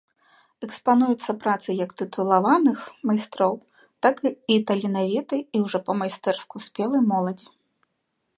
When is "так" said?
4.07-4.17